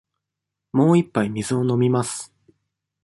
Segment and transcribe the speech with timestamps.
[0.73, 2.33] もう一杯水を飲みます。